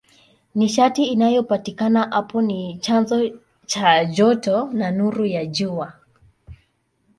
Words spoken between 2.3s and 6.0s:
ni chanzo cha joto na nuru ya Jua.